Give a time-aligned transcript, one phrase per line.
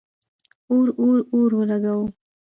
[0.71, 2.05] اور، اور، اور ولګوو